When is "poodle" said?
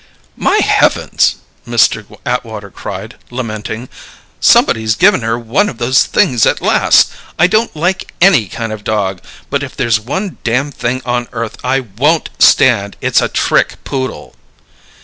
13.83-14.33